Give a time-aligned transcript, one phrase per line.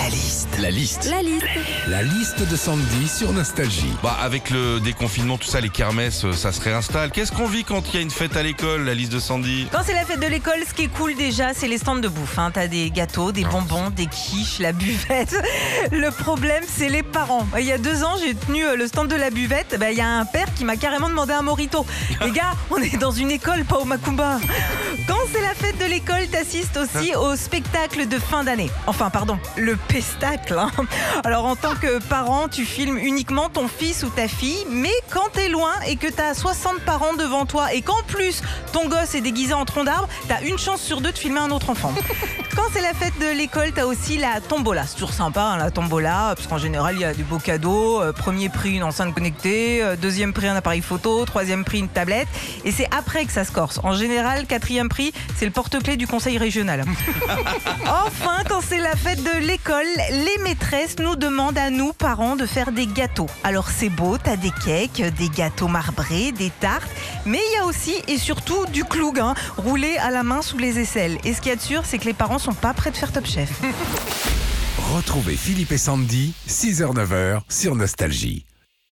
[0.00, 0.48] La liste.
[0.58, 1.10] La liste.
[1.10, 1.44] La liste.
[1.86, 3.92] La liste de Sandy sur Nostalgie.
[4.02, 7.10] Bah, avec le déconfinement, tout ça, les kermesses, euh, ça se réinstalle.
[7.10, 9.68] Qu'est-ce qu'on vit quand il y a une fête à l'école, la liste de Sandy?
[9.70, 12.08] Quand c'est la fête de l'école, ce qui est cool déjà, c'est les stands de
[12.08, 12.38] bouffe.
[12.38, 12.50] Hein.
[12.50, 15.36] T'as des gâteaux, des bonbons, des quiches, la buvette.
[15.92, 17.46] Le problème, c'est les parents.
[17.58, 19.76] Il y a deux ans, j'ai tenu euh, le stand de la buvette.
[19.78, 21.84] Bah, Il y a un père qui m'a carrément demandé un morito.
[22.24, 24.40] Les gars, on est dans une école, pas au Macumba.
[25.06, 28.70] Quand c'est la fête de l'école, t'assistes aussi au spectacle de fin d'année.
[28.86, 30.54] Enfin, pardon, le pestacle.
[30.58, 30.70] hein.
[31.24, 35.28] Alors, en tant que parent, tu filmes uniquement ton fils ou ta fille, mais quand
[35.32, 39.20] t'es loin et que t'as 60 parents devant toi et qu'en plus ton gosse est
[39.20, 41.92] déguisé en tronc d'arbre, t'as une chance sur deux de filmer un autre enfant.
[42.56, 44.84] Quand c'est la fête de l'école, t'as aussi la tombola.
[44.86, 48.02] C'est toujours sympa, hein, la tombola, parce qu'en général, il y a des beaux cadeaux.
[48.02, 49.82] Euh, premier prix, une enceinte connectée.
[49.82, 51.24] Euh, deuxième prix, un appareil photo.
[51.24, 52.26] Troisième prix, une tablette.
[52.64, 53.78] Et c'est après que ça se corse.
[53.84, 56.84] En général, quatrième prix, c'est le porte-clés du conseil régional.
[57.86, 62.46] Enfin, quand c'est la fête de l'école, les maîtresses nous demandent à nous, parents, de
[62.46, 63.26] faire des gâteaux.
[63.44, 66.90] Alors c'est beau, t'as des cakes, des gâteaux marbrés, des tartes,
[67.26, 70.58] mais il y a aussi et surtout du cloug, hein, roulé à la main sous
[70.58, 71.18] les aisselles.
[71.24, 72.96] Et ce qu'il y a de sûr, c'est que les parents sont pas prêts de
[72.96, 73.50] faire Top Chef.
[74.94, 78.44] Retrouvez Philippe et Sandy, 6h-9h sur Nostalgie.